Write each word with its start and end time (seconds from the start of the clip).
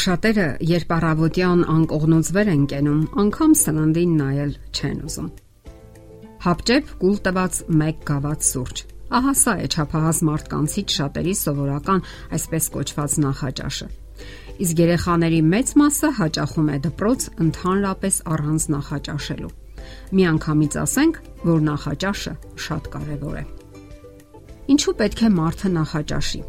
Շատերը, 0.00 0.44
երբ 0.64 0.92
առավոտյան 0.96 1.62
անկողնուց 1.68 2.28
վեր 2.32 2.48
են 2.48 2.60
կենում, 2.72 3.00
անգամ 3.20 3.50
սննդին 3.60 4.12
նայել 4.20 4.52
չեն 4.72 5.00
ուզում։ 5.08 5.26
Հապճեպ 6.44 6.92
կուլ 7.02 7.18
տված 7.26 7.58
1 7.74 7.98
գավաթ 8.08 8.46
սուրճ։ 8.48 8.82
Ահա 9.18 9.34
սա 9.40 9.54
է 9.60 9.66
ճափահաս 9.74 10.20
մարդկանցից 10.28 10.94
շատերի 11.00 11.34
սովորական 11.40 12.00
այսպես 12.38 12.70
կոչված 12.78 13.18
նախաճաշը։ 13.26 13.90
Իսկ 14.64 14.82
երեխաների 14.84 15.42
մեծ 15.50 15.74
մասը 15.82 16.10
հաճախում 16.20 16.70
է 16.70 16.80
դպրոց 16.88 17.28
ընդհանրապես 17.44 18.22
առանց 18.40 18.68
նախաճաշելու։ 18.76 19.52
Միանգամից 20.16 20.80
ասենք, 20.80 21.20
որ 21.50 21.62
նախաճաշը 21.68 22.34
շատ 22.70 22.90
կարևոր 22.96 23.38
է։ 23.40 23.44
Ինչու 24.70 24.98
պետք 25.04 25.24
է 25.28 25.32
մարդը 25.36 25.76
նախաճաշի։ 25.76 26.44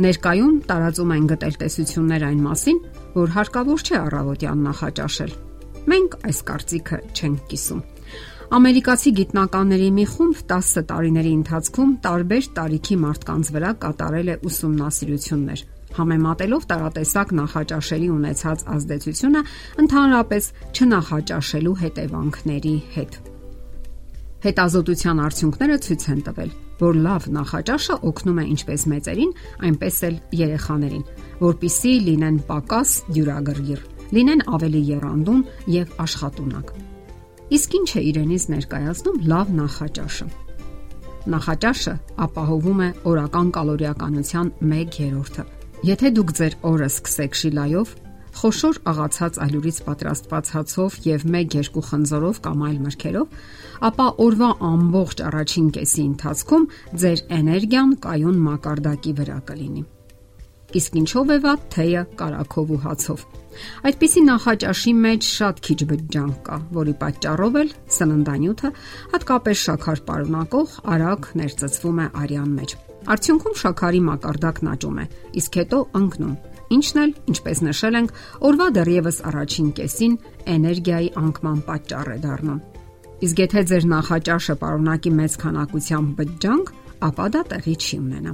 Ներկայում 0.00 0.52
տարածում 0.64 1.10
են 1.12 1.24
գտել 1.28 1.56
տեսություններ 1.60 2.22
այն 2.30 2.38
մասին, 2.40 2.78
որ 3.20 3.32
հարկավոր 3.34 3.82
չէ 3.84 3.96
առավոտյան 4.00 4.60
նախաճաշել։ 4.66 5.32
Մենք 5.92 6.14
այս 6.30 6.38
կարծիքը 6.50 6.98
չենք 7.20 7.42
կիսում։ 7.50 7.82
Ամերիկացի 8.50 9.10
գիտնականների 9.20 9.90
մի 9.98 10.06
խումբ 10.10 10.40
10 10.52 10.86
տարիների 10.90 11.32
ընթացքում 11.40 11.92
տարբեր 12.06 12.48
տարիքի 12.56 12.96
մարդկանց 13.04 13.52
վրա 13.54 13.72
կատարել 13.84 14.30
է 14.32 14.36
ուսումնասիրություններ, 14.50 15.64
համեմատելով 16.00 16.68
տարատեսակ 16.72 17.34
նախաճաշերի 17.40 18.08
ունեցած 18.16 18.64
ազդեցությունը 18.74 19.44
ընդհանրապես 19.84 20.54
չնախաճաշելու 20.80 21.76
հետևանքների 21.84 22.76
հետ։ 22.96 23.29
Հետազոտության 24.40 25.18
արդյունքները 25.20 25.76
ցույց 25.84 26.04
են 26.10 26.20
տվել, 26.26 26.52
որ 26.80 26.98
լավ 27.04 27.24
նախաճաշը 27.36 27.96
օգնում 28.08 28.38
է 28.40 28.44
ինչպես 28.54 28.84
մեծերին, 28.92 29.32
այնպես 29.68 29.96
էլ 30.08 30.14
երեխաներին, 30.40 31.02
որpիսի 31.40 31.92
լինեն 32.06 32.38
պակաս 32.48 32.94
դյուրագրգիռ, 33.10 33.82
լինեն 34.16 34.44
ավելի 34.56 34.82
երանդուն 34.90 35.42
եւ 35.76 35.92
աշխատունակ։ 36.06 36.72
Իսկ 37.50 37.76
ինչ 37.80 37.90
է 37.90 38.02
իրենից 38.10 38.44
ներկայացնում 38.54 39.18
լավ 39.30 39.52
նախաճաշը։ 39.60 40.26
Նախաճաշը 41.30 41.94
ապահովում 42.24 42.80
է 42.80 42.88
օրական 43.10 43.48
կալորիականության 43.56 44.52
1/3-ը։ 44.64 45.44
Եթե 45.90 46.08
դուք 46.16 46.32
ձեր 46.40 46.54
օրը 46.70 46.88
սկսեք 46.90 47.36
շիլայով, 47.40 47.92
խոշոր 48.38 48.80
աղացած 48.90 49.38
ալյուրից 49.44 49.78
պատրաստված 49.86 50.50
հացով 50.54 50.98
եւ 51.06 51.24
1-2 51.30 51.84
խնձորով 51.90 52.40
կամ 52.46 52.66
այլ 52.70 52.78
մրգերով, 52.86 53.38
ապա 53.90 54.06
օրվա 54.26 54.50
ամբողջ 54.70 55.22
առաջին 55.30 55.70
կեսի 55.76 56.02
ընթացքում 56.10 56.68
ձեր 57.04 57.24
էներգիան 57.40 57.96
կայուն 58.06 58.44
մակարդակի 58.50 59.16
վրա 59.20 59.38
կլինի։ 59.50 59.84
Իսկ 60.70 60.96
ինչով 61.00 61.30
է 61.34 61.36
վատ 61.42 61.62
թեյը 61.74 62.02
կարակով 62.20 62.68
ու 62.70 62.76
հացով։ 62.84 63.22
Այդպիսի 63.90 64.20
նախաճաշի 64.26 64.92
մեջ 65.00 65.30
շատ 65.30 65.62
քիչ 65.66 65.78
բջջանք 65.90 66.36
կա, 66.46 66.58
որի 66.76 66.94
պատճառով 67.00 67.58
էլ 67.60 67.72
սննդանյութը, 67.96 68.70
հատկապես 69.14 69.64
շաքար 69.66 70.02
պարունակող, 70.10 70.76
արագ 70.94 71.28
ներծծվում 71.40 71.98
է 72.04 72.06
արյան 72.22 72.54
մեջ։ 72.60 72.76
Արդյունքում 73.10 73.58
շաքարի 73.64 74.00
մակարդակն 74.06 74.70
աճում 74.70 74.98
է, 75.00 75.04
իսկ 75.40 75.58
հետո 75.60 75.78
ընկնում 76.00 76.34
ինչն 76.74 77.00
էլ, 77.02 77.14
ինչպես 77.30 77.62
նշել 77.66 77.98
ենք, 78.00 78.12
օրվա 78.50 78.66
դեռևս 78.76 79.18
առաջին 79.30 79.70
կեսին 79.80 80.14
էներգիայի 80.54 81.08
անկման 81.20 81.58
պատճառ 81.70 82.10
է 82.10 82.18
դառնում։ 82.24 82.60
Իսկ 83.20 83.42
եթե 83.44 83.62
ձեր 83.70 83.86
նախաճաշը 83.90 84.54
պարունակի 84.60 85.10
մեծ 85.20 85.34
քանակությամբ 85.40 86.12
բջջանք, 86.20 86.72
ապա 87.10 87.26
դա 87.34 87.42
տեղի 87.50 87.74
չի 87.80 87.96
ունենա։ 88.00 88.32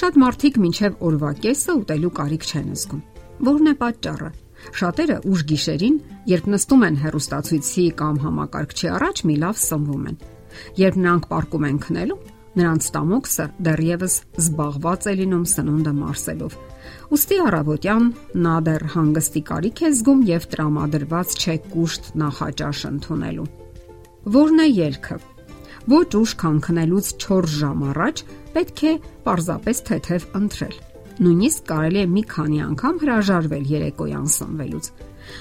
Շատ 0.00 0.18
մարդիկ 0.22 0.58
մինչև 0.60 0.98
օրվա 1.08 1.30
կեսը 1.44 1.76
ուտելու 1.80 2.12
կարիք 2.20 2.44
չեն 2.50 2.68
զգում։ 2.80 3.00
Որն 3.50 3.70
է 3.70 3.74
պատճառը։ 3.80 4.30
Շատերը 4.76 5.16
ուշ 5.30 5.42
գիշերին, 5.50 5.96
երբ 6.30 6.50
նստում 6.52 6.84
են 6.90 6.98
հեռուստացույցի 7.00 7.84
կամ 8.00 8.20
համակարգչի 8.24 8.90
առաջ, 9.00 9.22
մի 9.30 9.36
լավ 9.40 9.56
սնվում 9.64 10.04
են։ 10.10 10.20
Երբ 10.80 10.98
նրանք 11.00 11.28
պարկում 11.30 11.66
են 11.70 11.78
քնելու, 11.80 12.18
նրանց 12.58 12.90
ստամոքսը 12.90 13.46
դեռևս 13.68 14.14
զբաղված 14.42 15.06
է 15.10 15.14
լինում 15.20 15.46
սնունդը 15.54 15.94
մարսելով 16.00 16.58
Ոստի 17.10 17.36
առավոտյան 17.42 18.04
նա 18.44 18.52
դեռ 18.66 18.84
հանգստի 18.94 19.40
կարիք 19.48 19.80
է 19.82 19.88
զգում 19.96 20.20
եւ 20.28 20.44
տրամադրված 20.52 21.32
չէ 21.40 21.56
կուշտ 21.72 22.10
նախաճաշ 22.22 22.82
ընդունելու։ 22.90 23.46
Որն 24.36 24.62
է 24.64 24.66
ելքը։ 24.70 25.16
Ոչ 25.90 26.10
ուշ 26.20 26.34
քանքնելուց 26.42 27.10
4 27.26 27.50
ժամ 27.56 27.84
առաջ 27.90 28.22
պետք 28.54 28.82
է 28.90 28.94
պարզապես 29.26 29.82
թեթև 29.90 30.26
ընտրել։ 30.40 30.76
Նույնիսկ 31.20 31.64
կարելի 31.70 32.00
է 32.00 32.10
մի 32.14 32.22
քանի 32.30 32.60
անգամ 32.70 33.00
հրաժարվել 33.02 33.64
երեկոյան 33.74 34.28
սնվելուց։ 34.38 34.92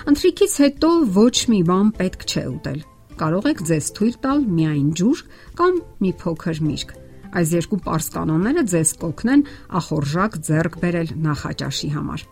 Ընթրիքից 0.09 0.56
հետո 0.64 0.90
ոչ 1.20 1.36
մի 1.53 1.59
բան 1.70 1.94
պետք 2.00 2.26
չէ 2.30 2.44
ուտել։ 2.50 2.81
Կարող 3.19 3.52
եք 3.52 3.68
ձեզ 3.68 3.91
թույլ 4.00 4.18
տալ 4.24 4.44
միայն 4.47 4.90
ջուր 5.00 5.24
կամ 5.59 5.80
մի 6.06 6.12
փոքր 6.24 6.63
միրգ 6.69 6.97
Այս 7.30 7.52
երկու 7.53 7.78
པարս 7.84 8.07
կանոնները 8.16 8.62
ձեզ 8.72 8.91
կօգնեն 9.03 9.41
ախորժակ 9.80 10.38
ձեռք 10.47 10.78
բերել 10.81 11.12
նախաճաշի 11.25 11.90
համար։ 11.94 12.24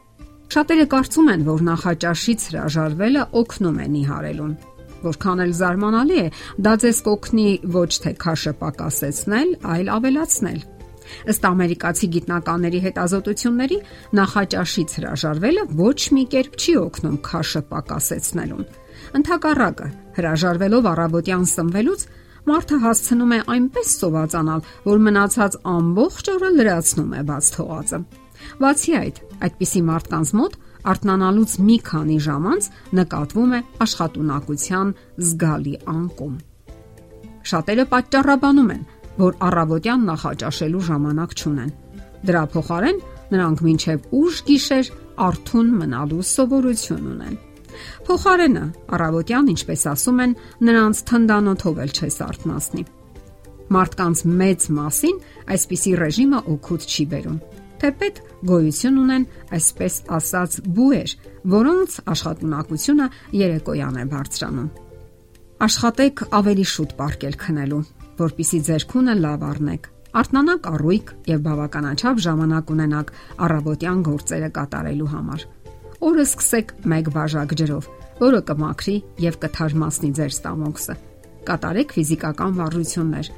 Շատերը 0.55 0.85
կարծում 0.93 1.29
են, 1.33 1.43
որ 1.47 1.61
նախաճաշից 1.67 2.45
հրաժարվելը 2.49 3.25
օգնում 3.41 3.77
է 3.77 3.87
նիհարելուն։ 3.97 4.55
Որքան 5.03 5.43
էլ 5.45 5.53
զարմանալի 5.59 6.17
է, 6.23 6.27
դա 6.65 6.73
ձեզ 6.81 7.01
կօգնի 7.07 7.47
ոչ 7.77 7.91
թե 8.07 8.13
քաշը 8.25 8.53
պակասեցնել, 8.63 9.53
այլ 9.77 9.93
ավելացնել։ 9.97 10.59
Ըստ 11.31 11.47
ամերիկացի 11.49 12.07
գիտնականների 12.17 12.79
հետազոտությունների, 12.87 13.79
նախաճաշից 14.19 14.95
հրաժարվելը 14.97 15.65
ոչ 15.81 15.99
մի 16.17 16.23
կերպ 16.33 16.57
չի 16.57 16.75
օգնում 16.83 17.17
քաշը 17.27 17.61
պակասեցնելուն։ 17.71 18.69
Ընթակառակը, 19.17 19.87
հրաժարվելով 20.17 20.87
առավոտյան 20.91 21.45
սնվելուց, 21.53 22.05
մարդը 22.47 22.77
հասցնում 22.83 23.33
է 23.37 23.39
այնպես 23.53 23.89
սովածանալ, 24.01 24.61
որ 24.87 25.01
մնացած 25.07 25.57
ամբողջ 25.77 26.29
օրը 26.33 26.51
լրացնում 26.57 27.11
է 27.17 27.21
բաց 27.27 27.49
թողածը։ 27.57 27.99
Բացի 28.61 28.93
այդ, 28.97 29.19
այդպիսի 29.47 29.81
մարդկանց 29.87 30.31
մոտ 30.37 30.57
արթնանալուց 30.87 31.53
մի 31.67 31.77
քանի 31.87 32.17
ժամ 32.23 32.45
անց 32.51 32.67
նկատվում 32.99 33.55
է 33.57 33.59
աշխատունակության 33.85 34.93
զգալի 35.27 35.73
անկում։ 35.93 36.35
Շատերը 37.47 37.85
պատճառաբանում 37.91 38.71
են, 38.75 38.83
որ 39.17 39.37
առավոտյան 39.47 40.07
նախաճաշելու 40.11 40.85
ժամանակ 40.87 41.35
չունեն։ 41.37 41.71
Դրա 42.27 42.43
փոխարեն 42.53 43.03
նրանք 43.33 43.63
մինչև 43.67 44.07
ուշ 44.17 44.41
գիշեր 44.47 44.89
արթուն 45.27 45.69
մնալու 45.81 46.25
սովորություն 46.31 47.07
ունեն։ 47.13 47.37
Փոխարենը 48.07 48.63
առավոտյան, 48.97 49.49
ինչպես 49.53 49.81
ասում 49.91 50.21
են, 50.23 50.35
նրանց 50.67 51.01
թնդանոթով 51.11 51.81
էլ 51.83 51.91
չես 51.97 52.17
արթնացնի։ 52.27 52.83
Մարդկանց 53.77 54.23
մեծ 54.41 54.65
մասին 54.77 55.17
այսպիսի 55.53 55.93
ռեժիմը 56.01 56.39
օգուտ 56.53 56.87
չի 56.87 57.05
բերում։ 57.11 57.39
Թեպետ 57.77 58.21
գոյություն 58.49 58.97
ունեն 59.03 59.25
այսպես 59.57 59.97
ասած 60.17 60.55
բուեր, 60.77 61.13
որոնց 61.57 61.97
աշխատունակությունը 62.13 63.07
երեկոյան 63.37 63.99
է 64.01 64.05
բարձրանում։ 64.13 64.71
Աշխատեք 65.67 66.23
ավելի 66.37 66.65
շուտ 66.71 66.95
ապարկել 66.97 67.37
քնելու, 67.43 67.83
որpիսի 68.21 68.59
ձեր 68.67 68.87
քունը 68.91 69.15
լավ 69.21 69.45
առնեք 69.51 69.93
արտնանակ 70.17 70.67
առույգ 70.71 71.09
եւ 71.29 71.41
բավականաչափ 71.45 72.21
ժամանակ 72.25 72.71
ունենաք 72.73 73.09
առավոտյան 73.47 73.99
գործերը 74.07 74.49
կատարելու 74.55 75.09
համար։ 75.13 75.43
Օրը 76.07 76.25
սկսեք 76.27 76.71
1 76.87 77.11
բաժակ 77.17 77.53
ջրով, 77.59 77.89
որը 78.21 78.39
կմաքրի 78.47 78.95
եւ 79.27 79.37
կթարմացնի 79.43 80.09
ձեր 80.17 80.31
ստամոքսը։ 80.37 80.95
Կատարեք 81.47 81.93
ֆիզիկական 81.97 82.57
վարժություններ, 82.57 83.29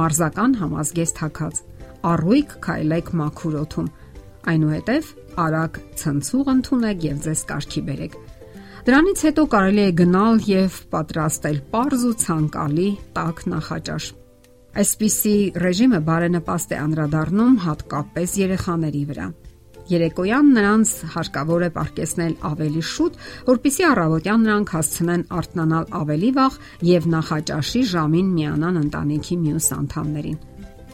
մարզական 0.00 0.56
համազգեստ 0.62 1.20
հակած, 1.22 1.60
առույգ 2.12 2.56
քայլեք 2.64 3.12
մաքուր 3.22 3.58
օդում։ 3.62 3.92
Այնուհետև 4.52 5.12
արագ 5.42 5.78
ցնցուղ 6.00 6.48
ընդունեք 6.52 7.06
եւ 7.12 7.20
ձեզ 7.26 7.44
կարգի 7.52 7.82
բերեք։ 7.92 8.16
Դրանից 8.82 9.20
հետո 9.28 9.42
կարելի 9.52 9.82
է 9.82 9.92
գնալ 10.00 10.42
եւ 10.48 10.80
պատրաստել 10.96 11.60
པարզ 11.70 12.08
ու 12.08 12.16
ցանկալի 12.24 12.88
տաք 13.14 13.46
նախաճաշ։ 13.52 14.08
Այսպիսի 14.72 15.32
ռեժիմը 15.60 15.98
բարենպաստ 16.06 16.70
է 16.72 16.76
անդրադառնում 16.80 17.56
հատկապես 17.60 18.36
երեխաների 18.40 19.02
վրա։ 19.10 19.26
Երեկոյան 19.92 20.48
նրանց 20.56 20.92
հարկավոր 21.12 21.64
է 21.66 21.68
պարկեսնել 21.74 22.32
ավելի 22.48 22.84
շուտ, 22.92 23.18
որpիսի 23.50 23.84
առավոտյան 23.90 24.46
նրանք 24.46 24.72
հասցնեն 24.76 25.26
արթնանալ 25.42 25.84
ավելի 26.00 26.30
վաղ 26.38 26.56
եւ 26.88 27.10
նախաճաշի 27.12 27.82
ժամին 27.92 28.32
միանան 28.38 28.80
ընտանիքի 28.82 29.38
մյուս 29.42 29.68
անդամներին։ 29.76 30.40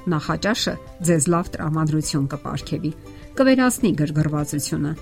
Նախաճաշը 0.09 0.77
ձեզ 1.07 1.31
լավ 1.39 1.55
տրամադրություն 1.55 2.29
կպարգևի, 2.35 2.93
կվերացնի 3.39 3.91
գրգռվածությունը, 4.03 4.93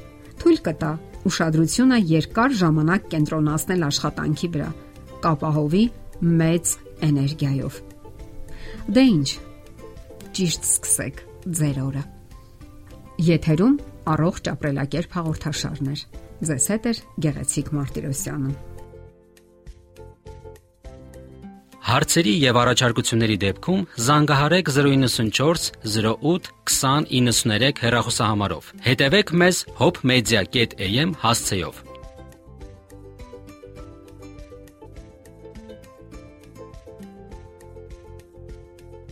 թույլ 0.45 0.63
կտա 0.69 0.95
ուշադրությունը 1.33 2.05
երկար 2.13 2.61
ժամանակ 2.61 3.11
կենտրոնացնել 3.17 3.89
աշխատանքի 3.89 4.55
վրա, 4.57 4.71
կապահովի 5.25 5.85
մեծ 6.45 6.79
էներգիայով։ 7.07 7.86
Դե 8.87 9.03
ի՞նչ։ 9.13 9.29
Ճիշտ 10.37 10.71
սկսեք 10.71 11.21
ձեր 11.61 11.83
օրը։ 11.87 12.05
Եթերում 13.27 13.77
առողջ 14.13 14.49
ապրելակերպ 14.53 15.19
հաղորդաշարներ։ 15.19 16.07
Ձեզ 16.47 16.67
հետ 16.73 16.89
է 16.91 16.95
Գեղեցիկ 17.27 17.71
Մարտիրոսյանը։ 17.77 18.57
Հարցերի 21.87 22.33
եւ 22.43 22.57
առաջարկությունների 22.61 23.37
դեպքում 23.47 23.83
զանգահարեք 24.07 24.71
094 24.75 25.69
08 25.87 26.51
2093 26.67 27.83
հեռախոսահամարով։ 27.87 28.73
Հետևեք 28.91 29.35
մեզ 29.43 29.61
hopmedia.am 29.81 31.15
հասցեով։ 31.23 31.86